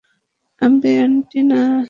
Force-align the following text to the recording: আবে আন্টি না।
আবে 0.61 0.91
আন্টি 1.03 1.39
না। 1.49 1.61